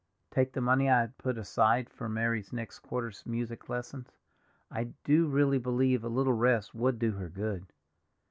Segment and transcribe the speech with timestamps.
[0.31, 4.07] "Take the money I had put aside for Mary's next quarter's music lessons;
[4.71, 7.67] I do really believe a little rest would do her good."